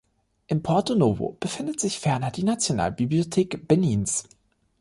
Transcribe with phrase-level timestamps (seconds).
[0.47, 4.23] In Porto-Novo befindet sich ferner die Nationalbibliothek Benins.